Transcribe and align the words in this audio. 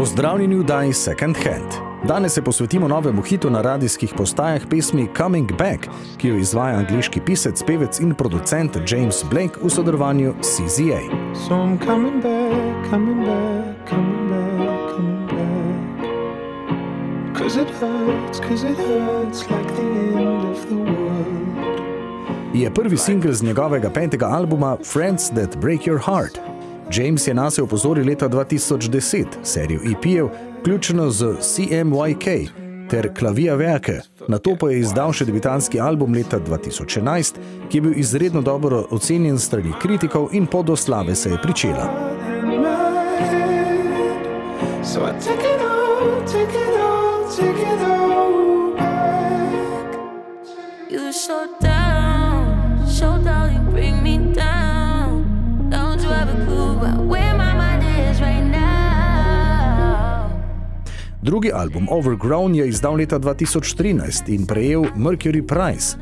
Pozdravljeni 0.00 0.56
v 0.56 0.64
Daj 0.64 0.92
Second 0.92 1.36
Hand. 1.36 1.72
Danes 2.08 2.32
se 2.32 2.42
posvetimo 2.42 2.88
novemu 2.88 3.22
hitu 3.22 3.50
na 3.50 3.62
radijskih 3.62 4.14
postajah 4.16 4.62
pesmi 4.70 5.08
Coming 5.16 5.52
Back, 5.52 5.88
ki 6.16 6.28
jo 6.28 6.36
izvaja 6.36 6.78
angliški 6.78 7.20
pisec, 7.20 7.62
pevec 7.66 8.00
in 8.00 8.14
producent 8.14 8.76
James 8.88 9.24
Blake 9.30 9.60
v 9.62 9.68
sodelovanju 9.70 10.34
s 10.40 10.56
CZA. 10.56 11.00
So 11.46 11.52
I'm 11.52 11.76
coming 11.84 12.22
back, 12.22 12.90
coming 12.90 13.20
back, 13.26 13.90
coming 13.90 14.28
back, 14.28 14.96
coming 14.96 15.26
back. 15.28 16.00
Cause 17.36 17.60
it 17.60 17.68
hurts, 17.68 18.40
cause 18.40 18.64
it 18.70 18.78
hurts 18.78 19.50
like 19.50 19.68
the 19.76 19.82
end 20.16 20.44
of 20.48 20.68
the 20.68 20.74
world. 20.74 21.80
Je 22.54 22.70
prvi 22.70 22.96
singl 22.96 23.32
z 23.32 23.42
njegovega 23.42 23.90
petega 23.90 24.26
albuma 24.26 24.76
Friends 24.84 25.30
That 25.30 25.56
Break 25.56 25.86
Your 25.86 26.00
Heart. 26.00 26.49
James 26.92 27.26
je 27.26 27.34
nas 27.34 27.58
opozoril 27.58 28.06
leta 28.06 28.28
2010, 28.28 29.24
serijo 29.42 29.80
EP-jev, 29.80 30.28
vključeno 30.60 31.10
z 31.10 31.26
CMYK 31.40 32.50
ter 32.90 33.14
Klavija 33.18 33.54
Veke. 33.54 34.00
Na 34.28 34.38
to 34.38 34.56
pa 34.60 34.70
je 34.70 34.80
izdal 34.80 35.12
še 35.12 35.24
debitanski 35.24 35.80
album 35.80 36.14
leta 36.14 36.40
2011, 36.40 37.38
ki 37.68 37.78
je 37.78 37.82
bil 37.82 37.92
izredno 37.96 38.42
dobro 38.42 38.86
ocenjen 38.90 39.38
strani 39.38 39.72
kritikov 39.82 40.28
in 40.32 40.46
podoslave 40.46 41.14
se 41.14 41.30
je 41.30 41.38
pričela. 41.42 41.86
So 44.84 45.06
I 45.06 45.12
take 45.20 45.46
it 45.46 45.60
all, 45.62 46.26
take 46.26 46.56
it 46.56 46.80
all, 46.80 47.30
take 47.36 47.62
it 47.62 47.82
all 47.86 48.74
back. 48.76 49.94
You 50.90 51.12
show 51.12 51.46
down, 51.60 52.88
show 52.88 53.22
down, 53.24 53.54
you 53.54 53.70
bring 53.70 54.02
me 54.02 54.18
down. 54.34 54.59
Drugi 61.22 61.50
album 61.52 61.86
Overgrown 61.90 62.54
je 62.54 62.68
izdal 62.68 62.94
leta 62.94 63.18
2013 63.18 64.28
in 64.28 64.46
prejel 64.46 64.84
Mercury 64.96 65.42
Prize. 65.46 65.96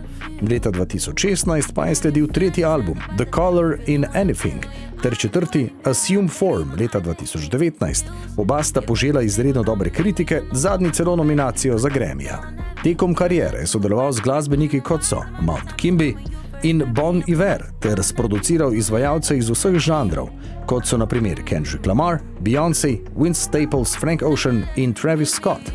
Leta 0.50 0.70
2016 0.70 1.74
pa 1.74 1.86
je 1.86 1.94
sledil 1.94 2.26
tretji 2.26 2.64
album 2.64 2.98
The 3.16 3.24
Color 3.34 3.78
in 3.86 4.06
Anything 4.14 4.64
ter 5.02 5.16
četrti 5.16 5.72
Assume 5.84 6.28
Form 6.28 6.70
leta 6.78 7.00
2019. 7.00 8.04
Oba 8.36 8.62
sta 8.62 8.80
požela 8.80 9.22
izredno 9.22 9.62
dobre 9.62 9.90
kritike, 9.90 10.42
zadnji 10.52 10.92
celo 10.92 11.16
nominacijo 11.16 11.78
za 11.78 11.88
Grammyja. 11.88 12.38
Tekom 12.82 13.14
kariere 13.14 13.58
je 13.58 13.66
sodeloval 13.66 14.12
z 14.12 14.20
glasbeniki 14.20 14.80
kot 14.80 15.04
so 15.04 15.22
Mount 15.40 15.72
Kimby 15.76 16.14
in 16.62 16.94
Bon 16.94 17.22
Iver 17.26 17.64
ter 17.80 18.02
sproduciral 18.02 18.74
izvajalce 18.74 19.38
iz 19.38 19.50
vseh 19.50 19.78
žanrov, 19.78 20.28
kot 20.66 20.86
so 20.86 20.96
naprimer 20.96 21.42
Kendrick 21.46 21.86
Lamar, 21.86 22.18
Beyoncé, 22.40 22.98
Vince 23.16 23.40
Staples, 23.40 23.96
Frank 23.96 24.22
Ocean 24.22 24.64
in 24.76 24.94
Travis 24.94 25.30
Scott. 25.30 25.72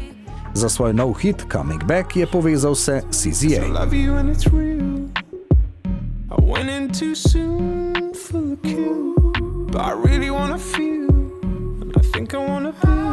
Za 0.53 0.69
svoj 0.69 0.93
nov 0.93 1.13
hit 1.21 1.45
Coming 1.51 1.83
Back 1.87 2.15
je 2.15 2.27
povezal 2.27 2.75
se 2.75 3.01
CZA. 3.11 3.63
I 9.75 9.91
really 10.05 10.29
wanna 10.29 10.57
feel, 10.57 11.09
and 11.81 11.97
I 11.97 12.01
think 12.13 12.33
I 12.33 12.37
wanna 12.37 12.73
build. 12.81 13.03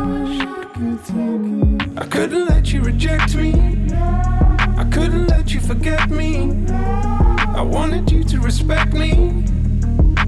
I 1.96 2.06
couldn't 2.06 2.48
let 2.48 2.72
you 2.72 2.82
reject 2.82 3.34
me. 3.34 3.52
I 4.76 4.84
couldn't 4.84 5.28
let 5.28 5.54
you 5.54 5.60
forget 5.60 6.10
me. 6.10 6.50
I 7.54 7.62
wanted 7.62 8.10
you 8.10 8.24
to 8.24 8.40
respect 8.40 8.92
me. 8.94 9.44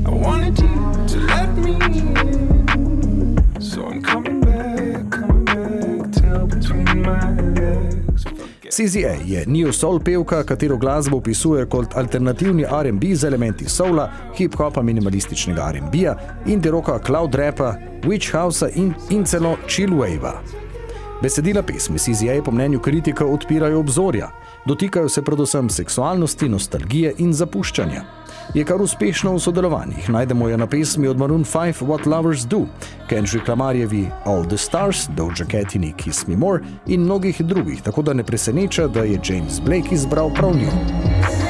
I 0.04 0.10
wanted 0.10 0.58
you 0.58 0.74
to 1.06 1.18
let 1.26 1.56
me 1.56 1.72
in. 1.74 3.60
So 3.60 3.86
I'm 3.86 4.02
coming 4.02 4.40
back, 4.40 5.10
coming 5.10 5.44
back, 5.44 6.12
tail 6.12 6.46
between 6.46 7.02
my 7.02 7.30
legs. 7.54 8.24
CZA 8.68 9.16
je 9.26 9.44
neo 9.46 9.72
soul 9.72 10.00
pevka, 10.00 10.44
katero 10.44 10.76
glasbo 10.76 11.16
opisuje 11.16 11.66
kot 11.66 11.96
alternativni 11.96 12.64
RB 12.64 13.14
z 13.14 13.24
elementi 13.24 13.68
soula, 13.68 14.10
hip-hopa, 14.34 14.82
minimalističnega 14.82 15.72
RB-ja, 15.72 16.16
indie 16.46 16.70
rocka, 16.70 16.98
cloud 16.98 17.34
rapa, 17.34 17.76
witch 18.06 18.32
housea 18.32 18.68
in, 18.74 18.94
in 19.10 19.24
celo 19.24 19.56
chillwave. 19.66 20.32
Besedila 21.22 21.62
pesmi 21.62 21.98
CZA 21.98 22.42
po 22.44 22.50
mnenju 22.50 22.80
kritika 22.80 23.26
odpirajo 23.26 23.78
obzorja, 23.80 24.30
dotikajo 24.66 25.08
se 25.08 25.22
predvsem 25.22 25.70
seksualnosti, 25.70 26.48
nostalgije 26.48 27.14
in 27.18 27.32
zapuščanja. 27.32 28.02
Je 28.54 28.64
kar 28.64 28.82
uspešno 28.82 29.36
v 29.36 29.40
sodelovanjih, 29.40 30.10
najdemo 30.10 30.48
jo 30.48 30.56
na 30.56 30.66
pesmi 30.66 31.06
od 31.08 31.18
Maroon 31.18 31.44
5 31.44 31.84
What 31.86 32.06
Lovers 32.06 32.42
Do, 32.46 32.66
Kendrick 33.08 33.48
Lamarjevi 33.48 34.08
All 34.24 34.42
the 34.48 34.58
Stars, 34.58 35.06
Doja 35.16 35.46
Catini 35.46 35.92
Kiss 35.92 36.26
Me 36.26 36.36
More 36.36 36.64
in 36.86 37.00
mnogih 37.06 37.40
drugih, 37.40 37.82
tako 37.82 38.02
da 38.02 38.12
ne 38.12 38.24
preseneča, 38.24 38.88
da 38.88 39.06
je 39.06 39.20
James 39.24 39.60
Blake 39.60 39.94
izbral 39.94 40.34
prav 40.34 40.56
njo. 40.56 41.41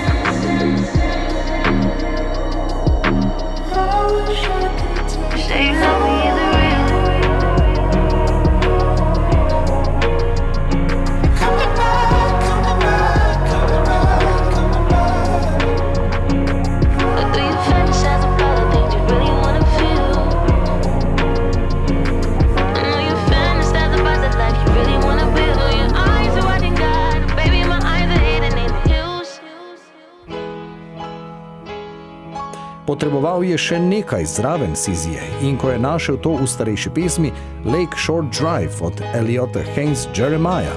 Potreboval 32.86 33.44
je 33.46 33.54
še 33.58 33.78
nekaj 33.78 34.26
zraven 34.26 34.74
CZA 34.74 35.22
in 35.46 35.54
ko 35.54 35.70
je 35.70 35.78
našel 35.78 36.18
to 36.18 36.34
v 36.34 36.50
starejši 36.50 36.90
pesmi 36.90 37.30
Lake 37.62 37.94
Shore 37.94 38.26
Drive 38.34 38.82
od 38.82 38.98
Eliota 39.14 39.62
Haynes 39.76 40.10
Jeremiah. 40.10 40.74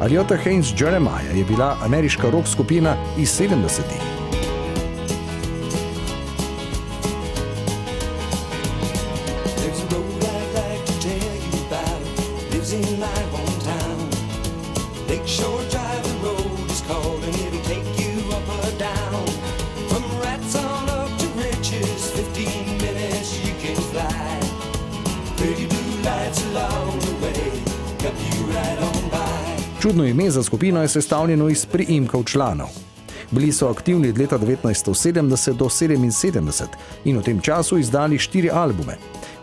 Eliota 0.00 0.40
Haynes 0.40 0.72
Jeremiah 0.72 1.36
je 1.36 1.44
bila 1.44 1.76
ameriška 1.84 2.32
rock 2.32 2.48
skupina 2.48 2.96
iz 3.20 3.36
70-ih. 3.36 4.15
Čudno 29.82 30.04
ime 30.04 30.30
za 30.30 30.42
skupino 30.42 30.82
je 30.82 30.88
sestavljeno 30.88 31.48
iz 31.48 31.66
priimkov 31.66 32.24
članov. 32.24 32.68
Bili 33.30 33.52
so 33.52 33.68
aktivni 33.68 34.08
od 34.08 34.18
leta 34.18 34.38
1970 34.38 35.52
do 35.52 35.64
1977 35.64 36.64
in 37.04 37.18
v 37.18 37.22
tem 37.22 37.40
času 37.40 37.78
izdali 37.78 38.18
štiri 38.18 38.50
albume. 38.50 38.96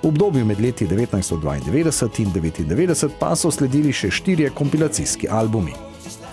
V 0.03 0.07
obdobju 0.07 0.45
med 0.45 0.61
leti 0.61 0.87
1992 0.87 1.55
in 1.55 1.83
1999 1.83 3.09
pa 3.19 3.35
so 3.35 3.51
sledili 3.51 3.93
še 3.93 4.11
štirje 4.11 4.49
kompilacijski 4.49 5.27
albumi. 5.31 5.73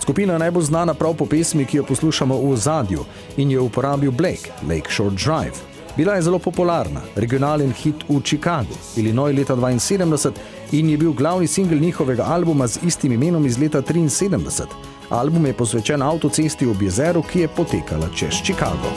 Skupina 0.01 0.33
je 0.33 0.39
najbolj 0.39 0.63
znana 0.63 0.93
prav 0.93 1.13
po 1.13 1.25
pesmi, 1.25 1.65
ki 1.65 1.77
jo 1.77 1.83
poslušamo 1.83 2.35
v 2.35 2.51
ozadju 2.51 3.05
in 3.37 3.51
jo 3.51 3.61
je 3.61 3.65
uporabil 3.65 4.11
Blake, 4.11 4.51
Lakeshore 4.67 5.15
Drive. 5.15 5.70
Bila 5.97 6.13
je 6.13 6.21
zelo 6.21 6.39
popularna, 6.39 7.01
regionalen 7.15 7.73
hit 7.83 7.95
v 8.09 8.21
Chicagu, 8.23 8.75
Illinois 8.97 9.35
leta 9.35 9.55
72 9.55 10.31
in 10.71 10.89
je 10.89 10.97
bil 10.97 11.13
glavni 11.13 11.47
singl 11.47 11.75
njihovega 11.75 12.23
albuma 12.23 12.67
z 12.67 12.79
istim 12.83 13.11
imenom 13.11 13.45
iz 13.45 13.57
leta 13.57 13.81
73. 13.81 14.63
Album 15.09 15.45
je 15.45 15.53
posvečen 15.53 16.01
avtocesti 16.01 16.67
ob 16.67 16.81
jezeru, 16.81 17.23
ki 17.23 17.39
je 17.39 17.47
potekala 17.47 18.07
čez 18.15 18.33
Chicago. 18.43 18.91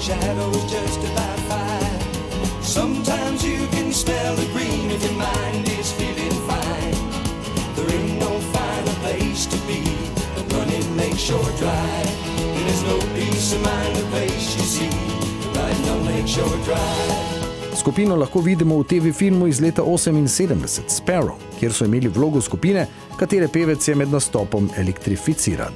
Shadows 0.00 0.72
just 0.72 0.98
about 1.12 1.38
fire. 1.40 2.00
Sometimes 2.62 3.44
you 3.44 3.66
can 3.68 3.92
smell 3.92 4.34
the 4.34 4.49
Drive. 11.30 12.10
And 12.56 12.66
there's 12.66 12.82
no 12.82 12.98
peace 13.14 13.54
of 13.54 13.62
mind 13.62 13.94
the 13.94 14.02
place 14.10 14.56
you 14.56 14.64
see, 14.64 14.90
riding 15.54 15.88
on 15.90 16.04
Lakeshore 16.06 16.58
Drive. 16.64 17.76
Skupino 17.76 18.16
lahko 18.16 18.40
vidimo 18.40 18.78
v 18.78 18.84
TV 18.84 19.12
filmu 19.12 19.46
iz 19.46 19.60
leta 19.60 19.82
78, 19.82 20.82
Sparrow, 20.88 21.38
kjer 21.60 21.72
so 21.72 21.84
imeli 21.84 22.08
vlogo 22.08 22.40
skupine, 22.40 22.86
katere 23.16 23.48
pevec 23.48 23.88
je 23.88 23.94
med 23.94 24.10
nastopom 24.10 24.70
elektrificiran. 24.76 25.72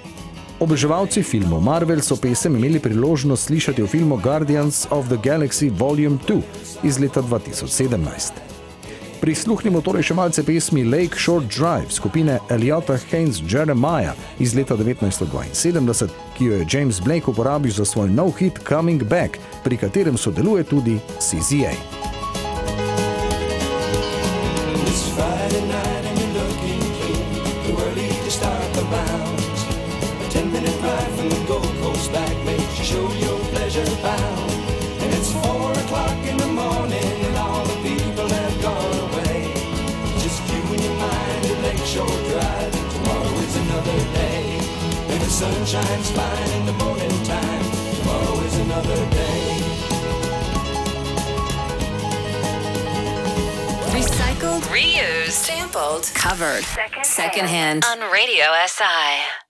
Oboževalci 0.61 1.23
filmov 1.23 1.63
Marvel 1.63 2.03
so 2.03 2.17
pesem 2.17 2.57
imeli 2.57 2.81
priložnost 2.83 3.47
slišati 3.47 3.83
v 3.83 3.87
filmu 3.87 4.19
Guardians 4.23 4.87
of 4.91 5.07
the 5.07 5.17
Galaxy 5.23 5.71
Volume 5.71 6.19
2 6.27 6.41
iz 6.83 6.99
leta 6.99 7.23
2017. 7.23 8.54
Prisluhnimo 9.25 9.81
torej 9.81 10.11
še 10.11 10.15
malce 10.19 10.43
pesmi 10.45 10.83
Lake 10.85 11.17
Shore 11.17 11.47
Drive 11.49 11.95
skupine 11.97 12.35
Eliota 12.53 12.99
Haynes 13.09 13.39
Jeremiah 13.41 14.13
iz 14.37 14.53
leta 14.53 14.77
1972, 14.77 16.13
ki 16.37 16.45
jo 16.45 16.59
je 16.61 16.67
James 16.69 17.01
Blake 17.01 17.31
uporabil 17.33 17.73
za 17.73 17.89
svoj 17.89 18.13
nov 18.13 18.37
hit 18.37 18.61
Coming 18.69 19.01
Back, 19.09 19.41
pri 19.65 19.81
katerem 19.81 20.21
sodeluje 20.21 20.69
tudi 20.69 21.01
CZA. 21.17 21.73
Ten 30.35 30.53
minute 30.53 30.77
ride 30.85 31.13
from 31.17 31.33
the 31.33 31.41
Gold 31.49 31.73
Coast 31.81 32.13
back 32.13 32.35
makes 32.45 32.77
you 32.77 32.85
show 32.85 33.07
your 33.25 33.41
pleasure 33.57 33.89
bound. 34.05 34.53
And 35.01 35.09
it's 35.17 35.33
four 35.33 35.74
sun 45.45 45.67
shines 45.67 46.11
fine 46.11 46.51
in 46.59 46.67
the 46.67 46.73
morning 46.85 47.25
time. 47.25 47.65
Tomorrow 47.97 48.41
is 48.41 48.59
another 48.67 48.97
day. 49.11 49.61
Recycled, 53.97 54.63
reused, 54.73 55.33
sampled, 55.33 56.11
covered. 56.15 56.65
Secondhand 57.03 57.85
on 57.85 58.01
Radio 58.11 58.47
SI. 58.67 59.44